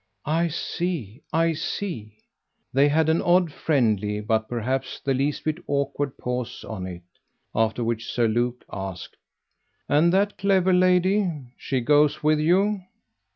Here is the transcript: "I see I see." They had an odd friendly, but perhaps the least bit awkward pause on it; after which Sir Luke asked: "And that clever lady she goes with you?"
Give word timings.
"I 0.25 0.47
see 0.47 1.21
I 1.31 1.53
see." 1.53 2.17
They 2.73 2.87
had 2.89 3.07
an 3.07 3.21
odd 3.21 3.51
friendly, 3.53 4.19
but 4.19 4.49
perhaps 4.49 4.99
the 4.99 5.13
least 5.13 5.43
bit 5.43 5.59
awkward 5.67 6.17
pause 6.17 6.63
on 6.63 6.87
it; 6.87 7.03
after 7.53 7.83
which 7.83 8.11
Sir 8.11 8.27
Luke 8.27 8.65
asked: 8.73 9.15
"And 9.87 10.11
that 10.11 10.39
clever 10.39 10.73
lady 10.73 11.53
she 11.55 11.81
goes 11.81 12.23
with 12.23 12.39
you?" 12.39 12.81